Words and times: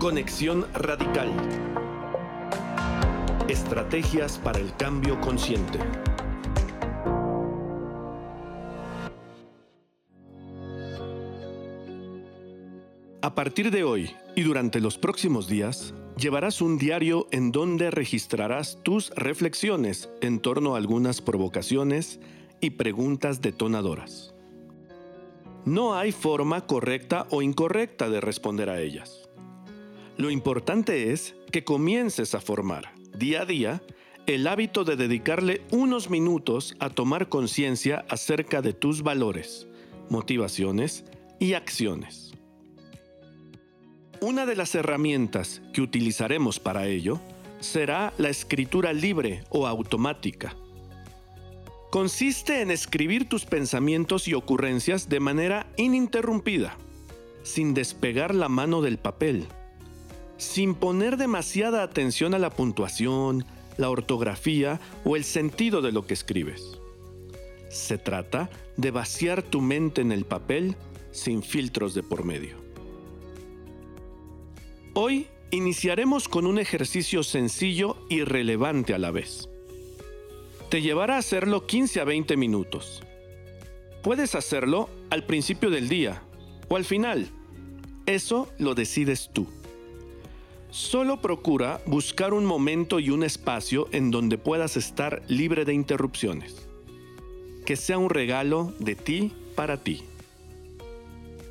Conexión 0.00 0.66
Radical. 0.72 1.30
Estrategias 3.48 4.38
para 4.38 4.58
el 4.58 4.74
cambio 4.76 5.20
consciente. 5.20 5.78
A 13.20 13.34
partir 13.34 13.70
de 13.70 13.84
hoy 13.84 14.16
y 14.34 14.40
durante 14.40 14.80
los 14.80 14.96
próximos 14.96 15.48
días, 15.48 15.92
llevarás 16.16 16.62
un 16.62 16.78
diario 16.78 17.26
en 17.30 17.52
donde 17.52 17.90
registrarás 17.90 18.78
tus 18.82 19.10
reflexiones 19.10 20.08
en 20.22 20.40
torno 20.40 20.76
a 20.76 20.78
algunas 20.78 21.20
provocaciones 21.20 22.20
y 22.62 22.70
preguntas 22.70 23.42
detonadoras. 23.42 24.34
No 25.66 25.94
hay 25.94 26.10
forma 26.12 26.66
correcta 26.66 27.26
o 27.28 27.42
incorrecta 27.42 28.08
de 28.08 28.22
responder 28.22 28.70
a 28.70 28.80
ellas. 28.80 29.19
Lo 30.20 30.30
importante 30.30 31.14
es 31.14 31.34
que 31.50 31.64
comiences 31.64 32.34
a 32.34 32.42
formar, 32.42 32.92
día 33.16 33.40
a 33.40 33.46
día, 33.46 33.82
el 34.26 34.46
hábito 34.48 34.84
de 34.84 34.96
dedicarle 34.96 35.62
unos 35.70 36.10
minutos 36.10 36.76
a 36.78 36.90
tomar 36.90 37.30
conciencia 37.30 38.04
acerca 38.10 38.60
de 38.60 38.74
tus 38.74 39.02
valores, 39.02 39.66
motivaciones 40.10 41.06
y 41.38 41.54
acciones. 41.54 42.34
Una 44.20 44.44
de 44.44 44.56
las 44.56 44.74
herramientas 44.74 45.62
que 45.72 45.80
utilizaremos 45.80 46.60
para 46.60 46.86
ello 46.86 47.18
será 47.60 48.12
la 48.18 48.28
escritura 48.28 48.92
libre 48.92 49.44
o 49.48 49.66
automática. 49.66 50.54
Consiste 51.90 52.60
en 52.60 52.70
escribir 52.70 53.26
tus 53.26 53.46
pensamientos 53.46 54.28
y 54.28 54.34
ocurrencias 54.34 55.08
de 55.08 55.18
manera 55.18 55.66
ininterrumpida, 55.78 56.76
sin 57.42 57.72
despegar 57.72 58.34
la 58.34 58.50
mano 58.50 58.82
del 58.82 58.98
papel, 58.98 59.46
sin 60.40 60.74
poner 60.74 61.18
demasiada 61.18 61.82
atención 61.82 62.32
a 62.32 62.38
la 62.38 62.48
puntuación, 62.48 63.44
la 63.76 63.90
ortografía 63.90 64.80
o 65.04 65.14
el 65.14 65.24
sentido 65.24 65.82
de 65.82 65.92
lo 65.92 66.06
que 66.06 66.14
escribes. 66.14 66.78
Se 67.68 67.98
trata 67.98 68.48
de 68.78 68.90
vaciar 68.90 69.42
tu 69.42 69.60
mente 69.60 70.00
en 70.00 70.12
el 70.12 70.24
papel 70.24 70.76
sin 71.12 71.42
filtros 71.42 71.92
de 71.92 72.02
por 72.02 72.24
medio. 72.24 72.56
Hoy 74.94 75.26
iniciaremos 75.50 76.26
con 76.26 76.46
un 76.46 76.58
ejercicio 76.58 77.22
sencillo 77.22 77.98
y 78.08 78.24
relevante 78.24 78.94
a 78.94 78.98
la 78.98 79.10
vez. 79.10 79.50
Te 80.70 80.80
llevará 80.80 81.16
a 81.16 81.18
hacerlo 81.18 81.66
15 81.66 82.00
a 82.00 82.04
20 82.04 82.36
minutos. 82.38 83.02
Puedes 84.02 84.34
hacerlo 84.34 84.88
al 85.10 85.26
principio 85.26 85.68
del 85.68 85.90
día 85.90 86.22
o 86.68 86.76
al 86.76 86.86
final. 86.86 87.28
Eso 88.06 88.48
lo 88.58 88.74
decides 88.74 89.28
tú. 89.34 89.46
Solo 90.70 91.20
procura 91.20 91.80
buscar 91.84 92.32
un 92.32 92.46
momento 92.46 93.00
y 93.00 93.10
un 93.10 93.24
espacio 93.24 93.88
en 93.90 94.12
donde 94.12 94.38
puedas 94.38 94.76
estar 94.76 95.20
libre 95.26 95.64
de 95.64 95.74
interrupciones. 95.74 96.68
Que 97.66 97.74
sea 97.74 97.98
un 97.98 98.08
regalo 98.08 98.72
de 98.78 98.94
ti 98.94 99.32
para 99.56 99.82
ti. 99.82 100.02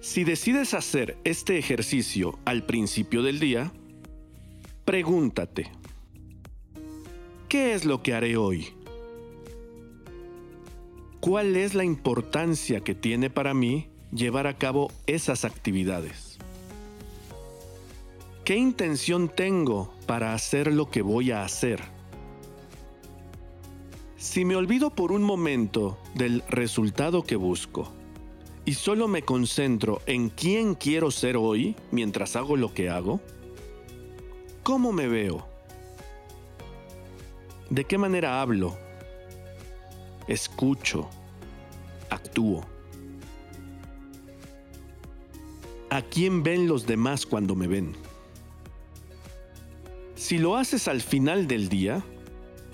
Si 0.00 0.24
decides 0.24 0.72
hacer 0.72 1.18
este 1.24 1.58
ejercicio 1.58 2.38
al 2.46 2.64
principio 2.64 3.22
del 3.22 3.38
día, 3.38 3.70
pregúntate, 4.86 5.70
¿qué 7.48 7.74
es 7.74 7.84
lo 7.84 8.02
que 8.02 8.14
haré 8.14 8.36
hoy? 8.38 8.68
¿Cuál 11.20 11.54
es 11.54 11.74
la 11.74 11.84
importancia 11.84 12.80
que 12.80 12.94
tiene 12.94 13.30
para 13.30 13.52
mí 13.54 13.88
llevar 14.10 14.46
a 14.46 14.56
cabo 14.56 14.90
esas 15.06 15.44
actividades? 15.44 16.38
¿Qué 18.44 18.56
intención 18.56 19.28
tengo 19.28 19.92
para 20.06 20.34
hacer 20.34 20.72
lo 20.72 20.90
que 20.90 21.02
voy 21.02 21.30
a 21.30 21.44
hacer? 21.44 21.80
Si 24.16 24.44
me 24.44 24.56
olvido 24.56 24.90
por 24.90 25.12
un 25.12 25.22
momento 25.22 25.98
del 26.14 26.42
resultado 26.48 27.22
que 27.22 27.36
busco, 27.36 27.92
y 28.64 28.74
solo 28.74 29.08
me 29.08 29.22
concentro 29.22 30.00
en 30.06 30.28
quién 30.28 30.74
quiero 30.74 31.10
ser 31.10 31.36
hoy 31.36 31.74
mientras 31.90 32.36
hago 32.36 32.56
lo 32.56 32.72
que 32.72 32.88
hago? 32.88 33.20
¿Cómo 34.62 34.92
me 34.92 35.08
veo? 35.08 35.46
¿De 37.70 37.84
qué 37.84 37.98
manera 37.98 38.40
hablo? 38.40 38.76
Escucho. 40.28 41.08
Actúo. 42.10 42.64
¿A 45.90 46.02
quién 46.02 46.42
ven 46.42 46.68
los 46.68 46.86
demás 46.86 47.26
cuando 47.26 47.54
me 47.54 47.66
ven? 47.66 47.96
Si 50.22 50.38
lo 50.38 50.56
haces 50.56 50.86
al 50.86 51.00
final 51.00 51.48
del 51.48 51.68
día, 51.68 52.04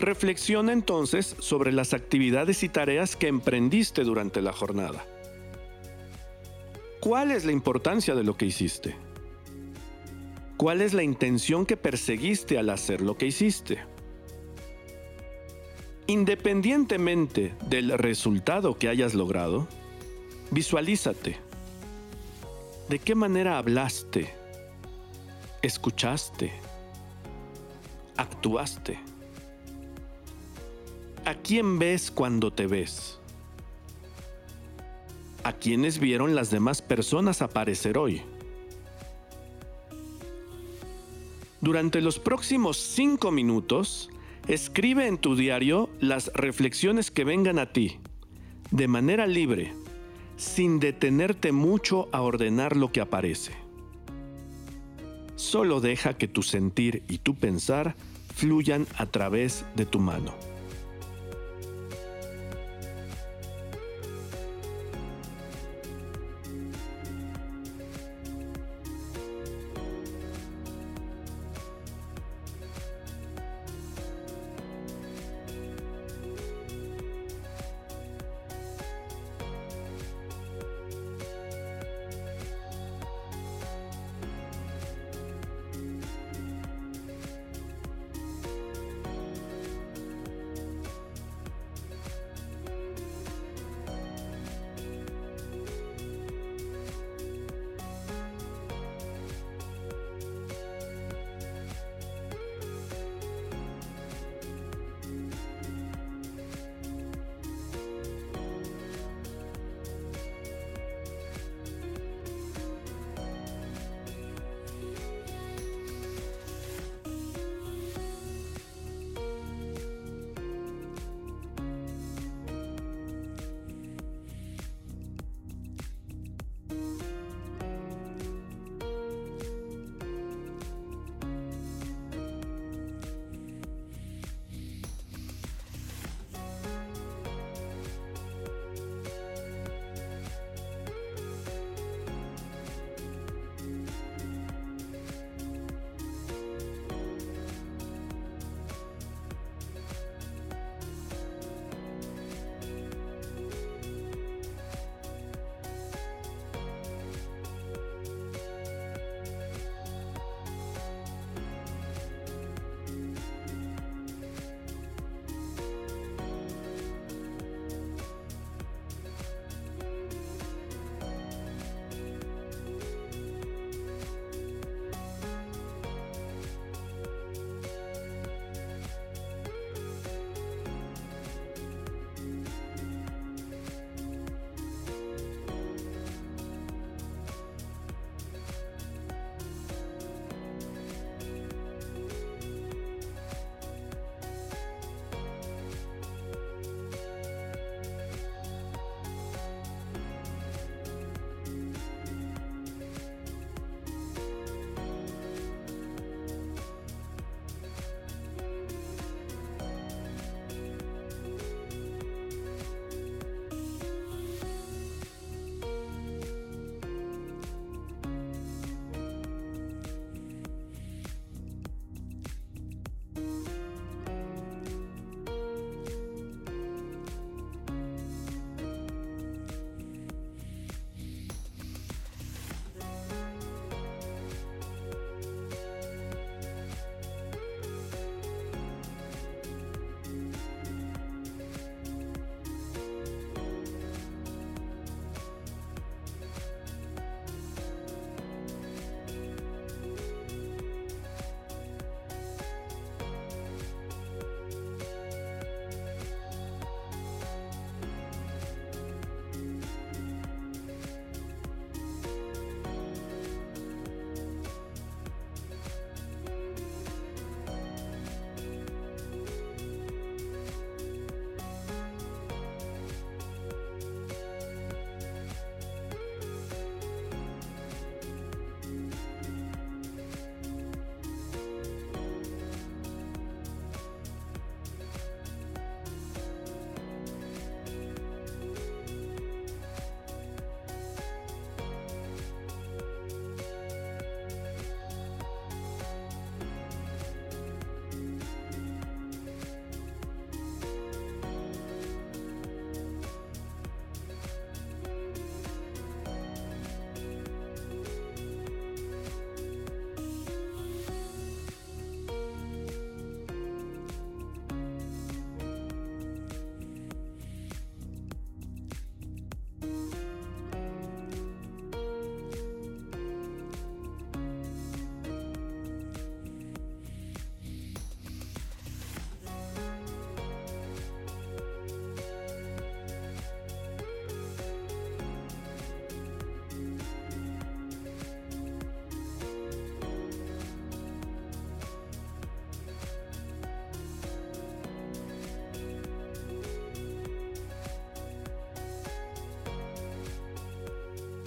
reflexiona 0.00 0.72
entonces 0.72 1.36
sobre 1.38 1.70
las 1.70 1.94
actividades 1.94 2.64
y 2.64 2.68
tareas 2.68 3.14
que 3.14 3.28
emprendiste 3.28 4.02
durante 4.02 4.42
la 4.42 4.52
jornada. 4.52 5.06
¿Cuál 6.98 7.30
es 7.30 7.44
la 7.44 7.52
importancia 7.52 8.16
de 8.16 8.24
lo 8.24 8.36
que 8.36 8.46
hiciste? 8.46 8.96
¿Cuál 10.56 10.82
es 10.82 10.92
la 10.92 11.04
intención 11.04 11.66
que 11.66 11.76
perseguiste 11.76 12.58
al 12.58 12.68
hacer 12.68 13.00
lo 13.00 13.16
que 13.16 13.26
hiciste? 13.26 13.78
Independientemente 16.08 17.54
del 17.68 17.96
resultado 17.96 18.76
que 18.76 18.88
hayas 18.88 19.14
logrado, 19.14 19.68
visualízate. 20.50 21.36
¿De 22.88 22.98
qué 22.98 23.14
manera 23.14 23.56
hablaste? 23.56 24.34
¿Escuchaste? 25.62 26.66
¿Actuaste? 28.16 28.98
¿A 31.24 31.34
quién 31.34 31.78
ves 31.78 32.10
cuando 32.10 32.52
te 32.52 32.66
ves? 32.66 33.18
a 35.46 35.52
quienes 35.52 36.00
vieron 36.00 36.34
las 36.34 36.50
demás 36.50 36.82
personas 36.82 37.40
aparecer 37.40 37.98
hoy. 37.98 38.20
Durante 41.60 42.00
los 42.00 42.18
próximos 42.18 42.76
cinco 42.76 43.30
minutos, 43.30 44.10
escribe 44.48 45.06
en 45.06 45.18
tu 45.18 45.36
diario 45.36 45.88
las 46.00 46.32
reflexiones 46.34 47.12
que 47.12 47.22
vengan 47.22 47.60
a 47.60 47.72
ti, 47.72 48.00
de 48.72 48.88
manera 48.88 49.28
libre, 49.28 49.72
sin 50.36 50.80
detenerte 50.80 51.52
mucho 51.52 52.08
a 52.10 52.22
ordenar 52.22 52.76
lo 52.76 52.90
que 52.90 53.00
aparece. 53.00 53.65
Solo 55.36 55.80
deja 55.80 56.14
que 56.14 56.28
tu 56.28 56.42
sentir 56.42 57.02
y 57.08 57.18
tu 57.18 57.34
pensar 57.34 57.94
fluyan 58.34 58.86
a 58.96 59.06
través 59.06 59.64
de 59.76 59.86
tu 59.86 59.98
mano. 59.98 60.55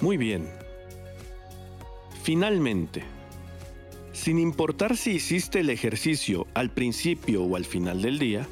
Muy 0.01 0.17
bien. 0.17 0.49
Finalmente, 2.23 3.03
sin 4.13 4.39
importar 4.39 4.95
si 4.95 5.11
hiciste 5.11 5.59
el 5.59 5.69
ejercicio 5.69 6.47
al 6.53 6.71
principio 6.71 7.43
o 7.43 7.55
al 7.55 7.65
final 7.65 8.01
del 8.01 8.19
día, 8.19 8.47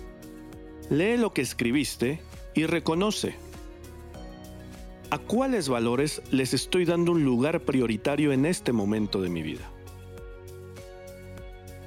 lee 0.89 1.17
lo 1.17 1.33
que 1.33 1.41
escribiste 1.41 2.19
y 2.53 2.65
reconoce 2.65 3.36
a 5.10 5.17
cuáles 5.17 5.69
valores 5.69 6.22
les 6.31 6.53
estoy 6.53 6.86
dando 6.86 7.13
un 7.13 7.24
lugar 7.24 7.62
prioritario 7.62 8.33
en 8.33 8.45
este 8.45 8.74
momento 8.74 9.22
de 9.22 9.29
mi 9.29 9.41
vida. 9.41 9.69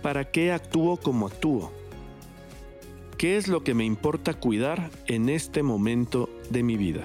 ¿Para 0.03 0.31
qué 0.31 0.53
actúo 0.53 0.97
como 0.97 1.27
actúo? 1.27 1.71
¿Qué 3.19 3.37
es 3.37 3.49
lo 3.49 3.63
que 3.63 3.75
me 3.75 3.85
importa 3.85 4.33
cuidar 4.33 4.91
en 5.07 5.29
este 5.29 5.63
momento 5.63 6.31
de 6.49 6.63
mi 6.63 6.79
vida? 6.79 7.03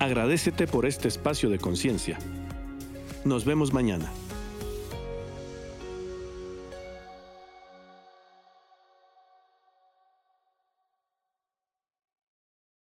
Agradecete 0.00 0.68
por 0.68 0.86
este 0.86 1.08
espacio 1.08 1.50
de 1.50 1.58
conciencia. 1.58 2.18
Nos 3.24 3.44
vemos 3.44 3.72
mañana. 3.72 4.08